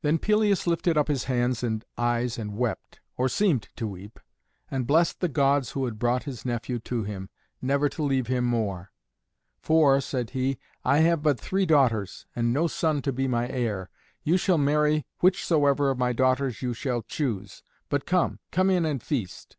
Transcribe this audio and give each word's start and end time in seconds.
Then 0.00 0.16
Pelias 0.18 0.66
lifted 0.66 0.96
up 0.96 1.08
his 1.08 1.24
hands 1.24 1.62
and 1.62 1.84
eyes 1.98 2.38
and 2.38 2.56
wept, 2.56 3.00
or 3.18 3.28
seemed 3.28 3.68
to 3.76 3.86
weep, 3.86 4.18
and 4.70 4.86
blessed 4.86 5.20
the 5.20 5.28
gods 5.28 5.72
who 5.72 5.84
had 5.84 5.98
brought 5.98 6.22
his 6.22 6.46
nephew 6.46 6.78
to 6.78 7.02
him, 7.02 7.28
never 7.60 7.90
to 7.90 8.02
leave 8.02 8.26
him 8.26 8.46
more. 8.46 8.90
"For," 9.60 10.00
said 10.00 10.30
he, 10.30 10.58
"I 10.82 11.00
have 11.00 11.22
but 11.22 11.38
three 11.38 11.66
daughters, 11.66 12.24
and 12.34 12.54
no 12.54 12.68
son 12.68 13.02
to 13.02 13.12
be 13.12 13.28
my 13.28 13.50
heir. 13.50 13.90
You 14.24 14.38
shall 14.38 14.56
marry 14.56 15.04
whichsoever 15.20 15.90
of 15.90 15.98
my 15.98 16.14
daughters 16.14 16.62
you 16.62 16.72
shall 16.72 17.02
choose. 17.02 17.62
But 17.90 18.06
come, 18.06 18.38
come 18.50 18.70
in 18.70 18.86
and 18.86 19.02
feast." 19.02 19.58